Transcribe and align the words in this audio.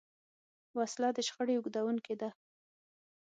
وسله 0.77 1.09
د 1.17 1.19
شخړې 1.27 1.53
اوږدوونکې 1.57 2.15
ده 2.21 2.29